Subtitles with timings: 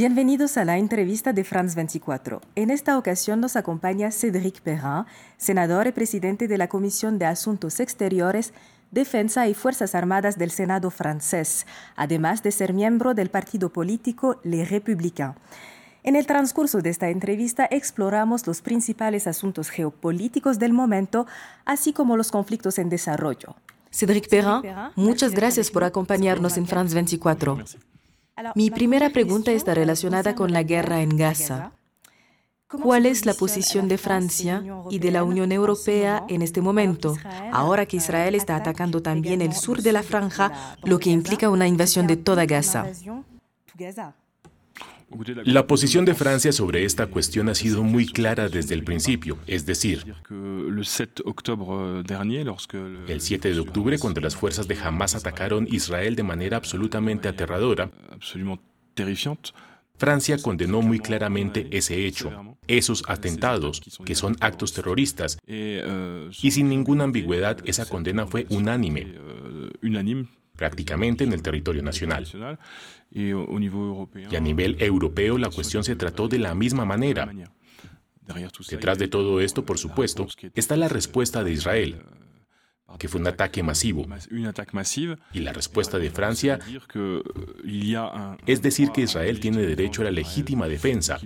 [0.00, 2.40] Bienvenidos a la entrevista de France 24.
[2.54, 5.04] En esta ocasión nos acompaña Cédric Perrin,
[5.36, 8.54] senador y presidente de la Comisión de Asuntos Exteriores,
[8.90, 11.66] Defensa y Fuerzas Armadas del Senado francés,
[11.96, 15.36] además de ser miembro del partido político Les Républicains.
[16.02, 21.26] En el transcurso de esta entrevista exploramos los principales asuntos geopolíticos del momento,
[21.66, 23.54] así como los conflictos en desarrollo.
[23.90, 24.62] Cédric Perrin,
[24.96, 27.58] muchas gracias por acompañarnos en France 24.
[28.54, 31.72] Mi primera pregunta está relacionada con la guerra en Gaza.
[32.68, 37.16] ¿Cuál es la posición de Francia y de la Unión Europea en este momento,
[37.52, 41.66] ahora que Israel está atacando también el sur de la franja, lo que implica una
[41.66, 42.86] invasión de toda Gaza?
[45.44, 49.66] La posición de Francia sobre esta cuestión ha sido muy clara desde el principio, es
[49.66, 50.14] decir,
[53.08, 57.90] el 7 de octubre, cuando las fuerzas de Hamas atacaron Israel de manera absolutamente aterradora,
[59.96, 67.04] Francia condenó muy claramente ese hecho, esos atentados, que son actos terroristas, y sin ninguna
[67.04, 69.08] ambigüedad esa condena fue unánime
[70.60, 72.28] prácticamente en el territorio nacional.
[73.10, 77.32] Y a nivel europeo la cuestión se trató de la misma manera.
[78.68, 82.02] Detrás de todo esto, por supuesto, está la respuesta de Israel,
[82.98, 84.06] que fue un ataque masivo.
[85.32, 86.58] Y la respuesta de Francia
[88.46, 91.18] es decir que Israel tiene derecho a la legítima defensa,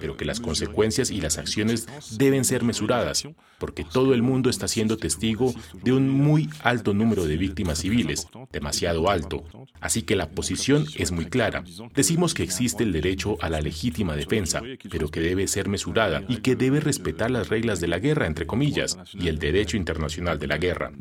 [0.00, 1.86] pero que las consecuencias y las acciones
[2.16, 3.26] deben ser mesuradas,
[3.58, 8.28] porque todo el mundo está siendo testigo de un muy alto número de víctimas civiles,
[8.50, 9.44] demasiado alto.
[9.80, 11.64] Así que la posición es muy clara.
[11.94, 16.38] Decimos que existe el derecho a la legítima defensa, pero que debe ser mesurada y
[16.38, 20.46] que debe respetar las reglas de la guerra, entre comillas, y el derecho internacional de
[20.46, 20.92] la guerra.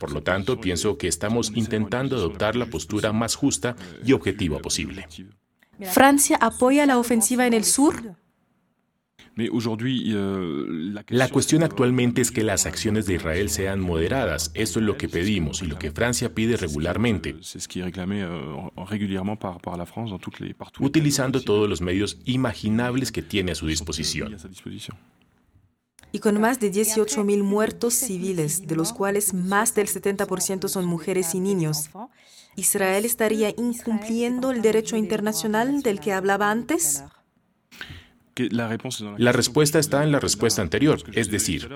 [0.00, 5.06] Por lo tanto, pienso que estamos intentando adoptar la postura más justa y objetiva posible.
[5.80, 8.16] ¿Francia apoya la ofensiva en el sur?
[11.08, 14.50] La cuestión actualmente es que las acciones de Israel sean moderadas.
[14.54, 17.36] Esto es lo que pedimos y lo que Francia pide regularmente,
[20.80, 24.36] utilizando todos los medios imaginables que tiene a su disposición
[26.12, 31.34] y con más de 18.000 muertos civiles, de los cuales más del 70% son mujeres
[31.34, 31.90] y niños.
[32.56, 37.04] ¿Israel estaría incumpliendo el derecho internacional del que hablaba antes?
[39.18, 41.68] La respuesta está en la respuesta anterior, es decir,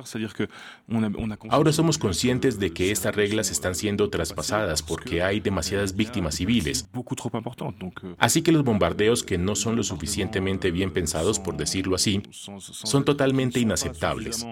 [1.48, 6.88] ahora somos conscientes de que estas reglas están siendo traspasadas porque hay demasiadas víctimas civiles.
[8.18, 13.04] Así que los bombardeos que no son lo suficientemente bien pensados, por decirlo así, son
[13.04, 14.46] totalmente inaceptables.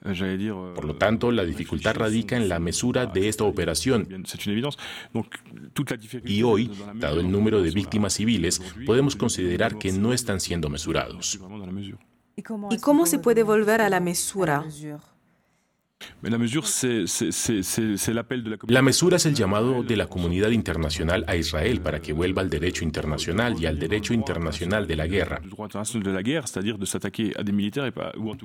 [0.00, 4.06] Por lo tanto, la dificultad radica en la mesura de esta operación.
[6.24, 11.40] Y hoy, dado el número de víctimas civiles, podemos considerar que no están siendo mesurados.
[12.36, 14.64] ¿Y cómo se puede volver a la mesura?
[16.20, 16.38] La
[18.82, 22.84] mesura es el llamado de la comunidad internacional a Israel para que vuelva al derecho
[22.84, 25.40] internacional y al derecho internacional de la guerra.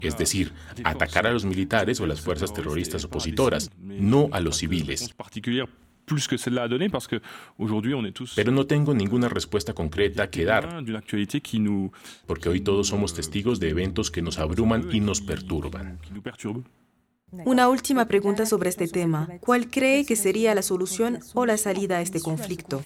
[0.02, 0.54] Es decir,
[0.84, 5.14] atacar a los militares o las fuerzas terroristas opositoras, no a los civiles.
[8.36, 10.84] Pero no tengo ninguna respuesta concreta que dar,
[12.26, 16.00] porque hoy todos somos testigos de eventos que nos abruman y nos perturban.
[17.46, 19.28] Una última pregunta sobre este tema.
[19.40, 22.84] ¿Cuál cree que sería la solución o la salida a este conflicto?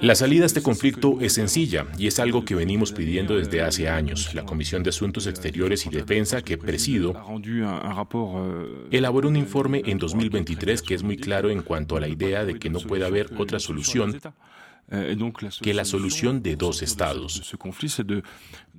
[0.00, 3.88] La salida a este conflicto es sencilla y es algo que venimos pidiendo desde hace
[3.88, 4.34] años.
[4.34, 7.14] La Comisión de Asuntos Exteriores y Defensa que presido
[8.90, 12.58] elaboró un informe en 2023 que es muy claro en cuanto a la idea de
[12.58, 14.18] que no puede haber otra solución
[15.60, 17.54] que la solución de dos estados.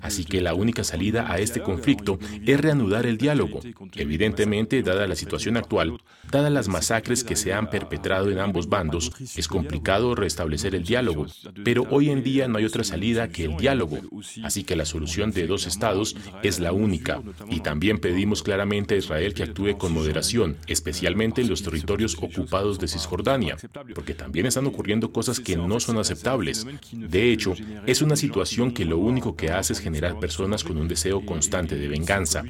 [0.01, 3.61] Así que la única salida a este conflicto es reanudar el diálogo.
[3.93, 5.97] Evidentemente, dada la situación actual,
[6.29, 11.27] dadas las masacres que se han perpetrado en ambos bandos, es complicado restablecer el diálogo.
[11.63, 13.99] Pero hoy en día no hay otra salida que el diálogo.
[14.43, 17.21] Así que la solución de dos estados es la única.
[17.49, 22.79] Y también pedimos claramente a Israel que actúe con moderación, especialmente en los territorios ocupados
[22.79, 23.55] de Cisjordania,
[23.93, 26.65] porque también están ocurriendo cosas que no son aceptables.
[26.91, 27.53] De hecho,
[27.85, 31.75] es una situación que lo único que hace es generar personas con un deseo constante
[31.75, 32.43] de venganza.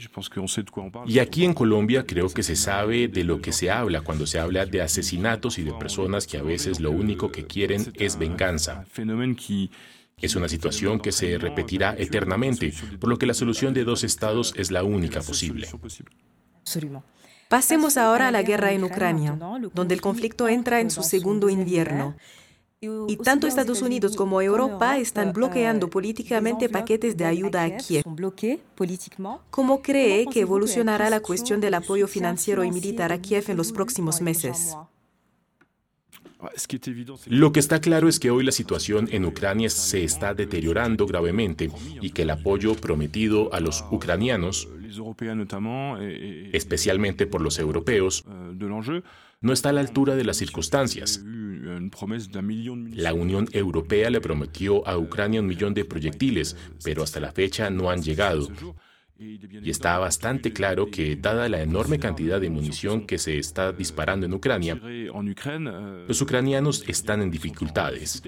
[1.06, 4.39] Y aquí en Colombia creo que se sabe de lo que se habla cuando se
[4.39, 8.86] habla de asesinatos y de personas que a veces lo único que quieren es venganza.
[10.21, 14.53] Es una situación que se repetirá eternamente, por lo que la solución de dos estados
[14.56, 15.68] es la única posible.
[17.50, 19.38] Pasemos ahora a la guerra en Ucrania,
[19.74, 22.15] donde el conflicto entra en su segundo invierno.
[22.81, 28.04] Y tanto Estados Unidos como Europa están bloqueando políticamente paquetes de ayuda a Kiev.
[29.50, 33.72] ¿Cómo cree que evolucionará la cuestión del apoyo financiero y militar a Kiev en los
[33.72, 34.75] próximos meses?
[37.27, 41.72] Lo que está claro es que hoy la situación en Ucrania se está deteriorando gravemente
[42.01, 44.68] y que el apoyo prometido a los ucranianos,
[46.51, 48.25] especialmente por los europeos,
[49.45, 51.24] no está a la altura de las circunstancias.
[52.94, 57.69] La Unión Europea le prometió a Ucrania un millón de proyectiles, pero hasta la fecha
[57.69, 58.50] no han llegado.
[59.19, 64.25] Y está bastante claro que, dada la enorme cantidad de munición que se está disparando
[64.25, 64.81] en Ucrania,
[66.07, 68.24] los ucranianos están en dificultades.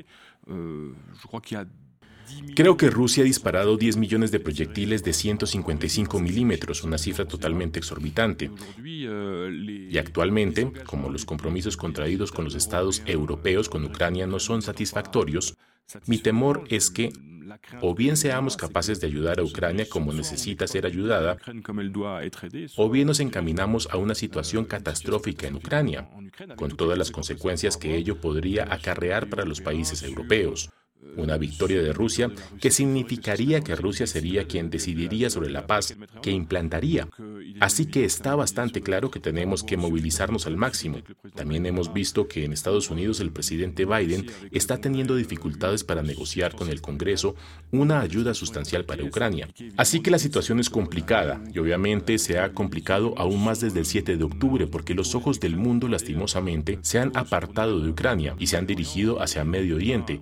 [2.55, 7.79] Creo que Rusia ha disparado 10 millones de proyectiles de 155 milímetros, una cifra totalmente
[7.79, 8.49] exorbitante.
[8.83, 15.55] Y actualmente, como los compromisos contraídos con los estados europeos con Ucrania no son satisfactorios,
[16.07, 17.13] mi temor es que
[17.81, 21.37] o bien seamos capaces de ayudar a Ucrania como necesita ser ayudada,
[22.75, 26.09] o bien nos encaminamos a una situación catastrófica en Ucrania,
[26.55, 30.69] con todas las consecuencias que ello podría acarrear para los países europeos
[31.15, 36.31] una victoria de Rusia que significaría que Rusia sería quien decidiría sobre la paz que
[36.31, 37.07] implantaría.
[37.59, 40.99] Así que está bastante claro que tenemos que movilizarnos al máximo.
[41.35, 46.55] También hemos visto que en Estados Unidos el presidente Biden está teniendo dificultades para negociar
[46.55, 47.35] con el Congreso
[47.71, 49.49] una ayuda sustancial para Ucrania.
[49.75, 53.85] Así que la situación es complicada y obviamente se ha complicado aún más desde el
[53.85, 58.47] 7 de octubre porque los ojos del mundo lastimosamente se han apartado de Ucrania y
[58.47, 60.21] se han dirigido hacia Medio Oriente,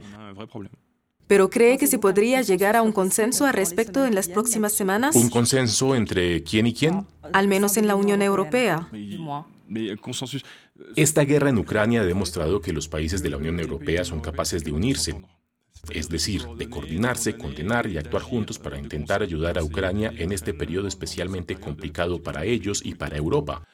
[1.27, 5.15] ¿Pero cree que se podría llegar a un consenso al respecto en las próximas semanas?
[5.15, 7.07] ¿Un consenso entre quién y quién?
[7.33, 8.89] Al menos en la Unión Europea.
[10.95, 14.63] Esta guerra en Ucrania ha demostrado que los países de la Unión Europea son capaces
[14.63, 15.19] de unirse,
[15.89, 20.53] es decir, de coordinarse, condenar y actuar juntos para intentar ayudar a Ucrania en este
[20.53, 23.67] periodo especialmente complicado para ellos y para Europa.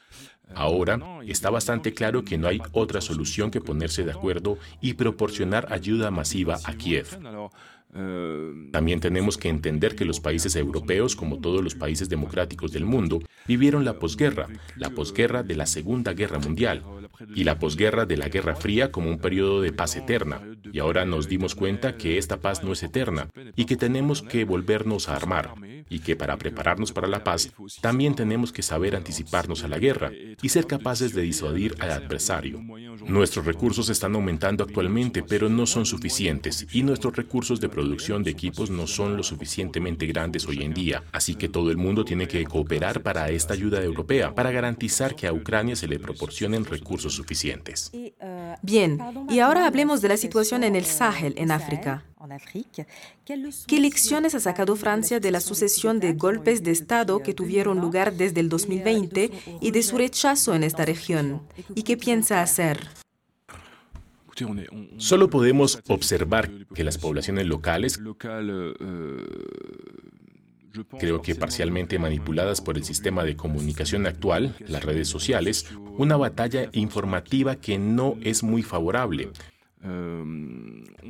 [0.56, 5.72] Ahora está bastante claro que no hay otra solución que ponerse de acuerdo y proporcionar
[5.72, 7.08] ayuda masiva a Kiev.
[7.94, 13.20] También tenemos que entender que los países europeos, como todos los países democráticos del mundo,
[13.48, 14.48] vivieron la posguerra,
[14.78, 16.84] la posguerra de la Segunda Guerra Mundial
[17.36, 20.42] y la posguerra de la Guerra Fría como un periodo de paz eterna.
[20.72, 24.46] Y ahora nos dimos cuenta que esta paz no es eterna y que tenemos que
[24.46, 25.54] volvernos a armar
[25.90, 27.52] y que para prepararnos para la paz
[27.82, 30.12] también tenemos que saber anticiparnos a la guerra
[30.42, 32.62] y ser capaces de disuadir al adversario.
[33.06, 38.32] Nuestros recursos están aumentando actualmente, pero no son suficientes y nuestros recursos de producción de
[38.32, 42.28] equipos no son lo suficientemente grandes hoy en día, así que todo el mundo tiene
[42.28, 47.14] que cooperar para esta ayuda europea, para garantizar que a Ucrania se le proporcionen recursos
[47.14, 47.92] suficientes.
[48.62, 49.00] Bien,
[49.30, 52.06] y ahora hablemos de la situación en el Sahel, en África.
[53.68, 58.14] ¿Qué lecciones ha sacado Francia de la sucesión de golpes de Estado que tuvieron lugar
[58.14, 61.42] desde el 2020 y de su rechazo en esta región?
[61.74, 62.90] ¿Y qué piensa hacer?
[64.98, 68.00] Solo podemos observar que las poblaciones locales,
[71.00, 75.66] creo que parcialmente manipuladas por el sistema de comunicación actual, las redes sociales,
[75.98, 79.30] una batalla informativa que no es muy favorable.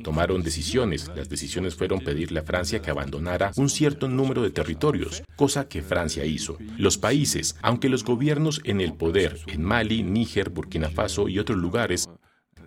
[0.02, 1.10] Tomaron decisiones.
[1.14, 5.82] Las decisiones fueron pedirle a Francia que abandonara un cierto número de territorios, cosa que
[5.82, 6.56] Francia hizo.
[6.78, 11.58] Los países, aunque los gobiernos en el poder en Mali, Níger, Burkina Faso y otros
[11.58, 12.08] lugares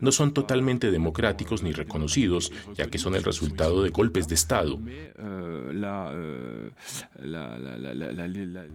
[0.02, 4.80] no son totalmente democráticos ni reconocidos, ya que son el resultado de golpes de Estado.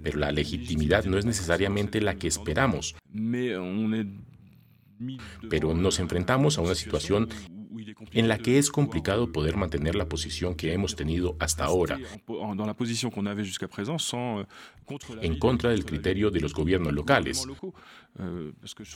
[0.02, 2.94] Pero la legitimidad no es necesariamente la que esperamos.
[5.48, 7.28] Pero nos enfrentamos a una situación
[8.12, 11.98] en la que es complicado poder mantener la posición que hemos tenido hasta ahora.
[15.22, 17.46] en contra del criterio de los gobiernos locales,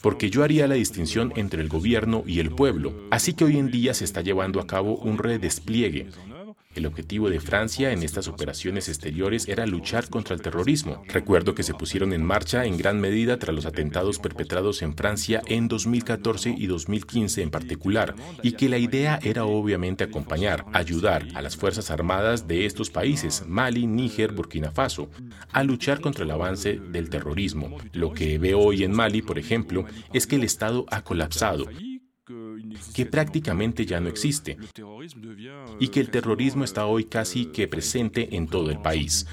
[0.02, 2.94] porque yo haría la distinción entre el gobierno y el pueblo.
[3.10, 6.08] Así que hoy en día se está llevando a cabo un redespliegue
[6.74, 11.02] el objetivo de Francia en estas operaciones exteriores era luchar contra el terrorismo.
[11.08, 15.42] Recuerdo que se pusieron en marcha en gran medida tras los atentados perpetrados en Francia
[15.46, 21.42] en 2014 y 2015 en particular, y que la idea era obviamente acompañar, ayudar a
[21.42, 25.08] las Fuerzas Armadas de estos países, Mali, Níger, Burkina Faso,
[25.52, 27.76] a luchar contra el avance del terrorismo.
[27.92, 31.66] Lo que veo hoy en Mali, por ejemplo, es que el Estado ha colapsado
[32.94, 34.56] que prácticamente ya no existe
[35.80, 39.26] y que el terrorismo está hoy casi que presente en todo el país.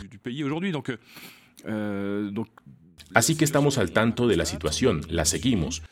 [3.14, 5.84] Así que estamos al tanto de la situación, la seguimos.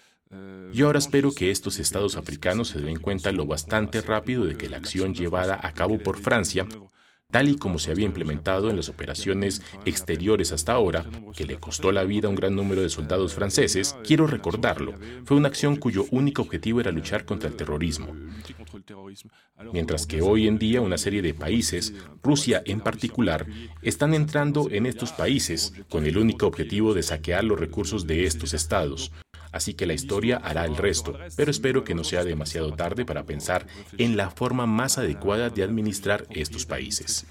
[0.71, 4.69] Yo ahora espero que estos estados africanos se den cuenta lo bastante rápido de que
[4.69, 6.67] la acción llevada a cabo por Francia
[7.31, 11.05] tal y como se había implementado en las operaciones exteriores hasta ahora,
[11.35, 14.95] que le costó la vida a un gran número de soldados franceses, quiero recordarlo,
[15.25, 18.15] fue una acción cuyo único objetivo era luchar contra el terrorismo.
[19.71, 21.93] Mientras que hoy en día una serie de países,
[22.23, 23.45] Rusia en particular,
[23.83, 28.55] están entrando en estos países con el único objetivo de saquear los recursos de estos
[28.55, 29.11] estados,
[29.51, 33.23] así que la historia hará el resto, pero espero que no sea demasiado tarde para
[33.23, 37.25] pensar en la forma más adecuada de administrar estos países.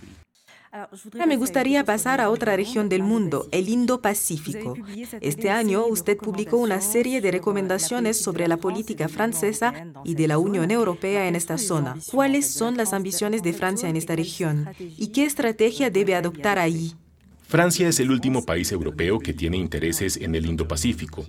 [1.26, 4.76] Me gustaría pasar a otra región del mundo, el Indo-Pacífico.
[5.20, 9.72] Este año usted publicó una serie de recomendaciones sobre la política francesa
[10.04, 11.96] y de la Unión Europea en esta zona.
[12.10, 16.94] ¿Cuáles son las ambiciones de Francia en esta región y qué estrategia debe adoptar ahí?
[17.48, 21.24] Francia es el último país europeo que tiene intereses en el Indo-Pacífico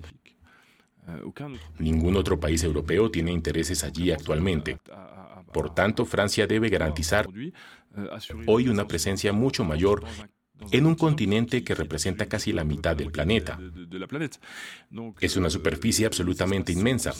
[1.77, 4.79] Ningún otro país europeo tiene intereses allí actualmente.
[5.53, 7.27] Por tanto, Francia debe garantizar
[8.45, 10.03] hoy una presencia mucho mayor
[10.71, 13.59] en un continente que representa casi la mitad del planeta.
[15.19, 17.13] Es una superficie absolutamente inmensa.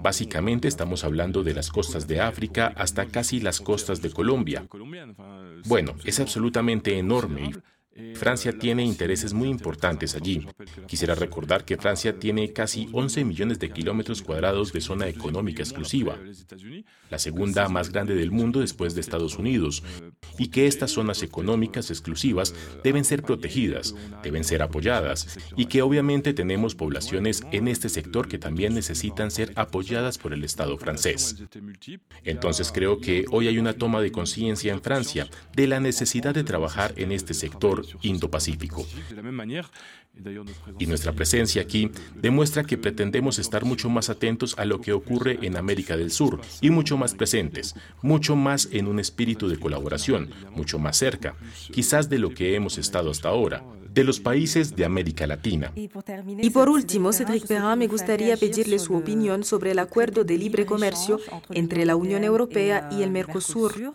[0.00, 4.66] Básicamente estamos hablando de las costas de África hasta casi las costas de Colombia.
[5.66, 7.52] Bueno, es absolutamente enorme
[8.14, 10.46] Francia tiene intereses muy importantes allí.
[10.86, 16.18] Quisiera recordar que Francia tiene casi 11 millones de kilómetros cuadrados de zona económica exclusiva,
[17.10, 19.82] la segunda más grande del mundo después de Estados Unidos,
[20.38, 26.32] y que estas zonas económicas exclusivas deben ser protegidas, deben ser apoyadas, y que obviamente
[26.32, 31.44] tenemos poblaciones en este sector que también necesitan ser apoyadas por el Estado francés.
[32.24, 36.44] Entonces creo que hoy hay una toma de conciencia en Francia de la necesidad de
[36.44, 38.86] trabajar en este sector Indo-Pacífico.
[40.78, 45.38] Y nuestra presencia aquí demuestra que pretendemos estar mucho más atentos a lo que ocurre
[45.42, 50.30] en América del Sur y mucho más presentes, mucho más en un espíritu de colaboración,
[50.54, 51.34] mucho más cerca,
[51.72, 55.72] quizás de lo que hemos estado hasta ahora de los países de América Latina.
[55.74, 60.64] Y por último, Cédric Perrin, me gustaría pedirle su opinión sobre el acuerdo de libre
[60.66, 61.20] comercio
[61.50, 63.92] entre la Unión Europea y el Mercosur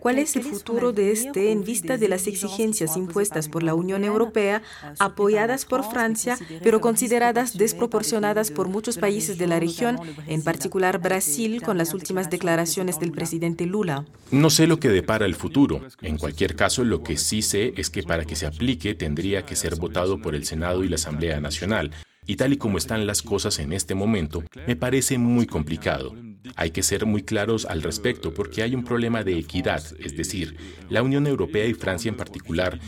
[0.00, 4.04] ¿Cuál es el futuro de este en vista de las exigencias impuestas por la Unión
[4.04, 10.42] Europea, ah, apoyadas por Francia, pero consideradas desproporcionadas por muchos países de la región, en
[10.42, 14.04] particular Brasil, con las últimas declaraciones del presidente Lula?
[14.30, 15.80] No sé lo que depara el futuro.
[16.02, 19.56] En cualquier caso, lo que sí sé es que para que se aplique tendría que
[19.56, 21.90] ser votado por el Senado y la Asamblea Nacional.
[22.26, 26.14] Y tal y como están las cosas en este momento, me parece muy complicado.
[26.56, 30.56] Hay que ser muy claros al respecto porque hay un problema de equidad, es decir,
[30.90, 32.78] la Unión Europea y Francia en particular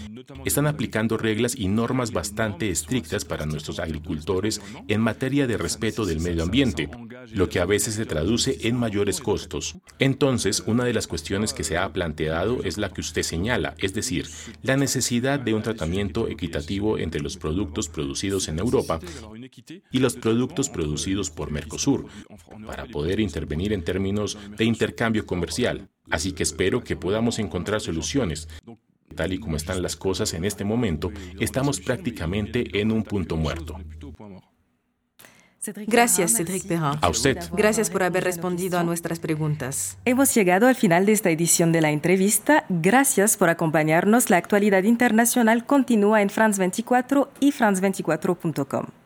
[0.45, 6.21] están aplicando reglas y normas bastante estrictas para nuestros agricultores en materia de respeto del
[6.21, 6.89] medio ambiente,
[7.33, 9.77] lo que a veces se traduce en mayores costos.
[9.99, 13.95] Entonces, una de las cuestiones que se ha planteado es la que usted señala, es
[13.95, 14.27] decir,
[14.63, 19.01] la necesidad de un tratamiento equitativo entre los productos producidos en Europa
[19.91, 22.07] y los productos producidos por Mercosur,
[22.67, 25.89] para poder intervenir en términos de intercambio comercial.
[26.11, 28.49] Así que espero que podamos encontrar soluciones.
[29.15, 33.79] Tal y como están las cosas en este momento, estamos prácticamente en un punto muerto.
[35.87, 36.99] Gracias, Cédric Perrin.
[37.01, 37.39] A usted.
[37.53, 39.99] Gracias por haber respondido a nuestras preguntas.
[40.05, 42.65] Hemos llegado al final de esta edición de la entrevista.
[42.69, 44.31] Gracias por acompañarnos.
[44.31, 49.06] La actualidad internacional continúa en France 24 y france24.com.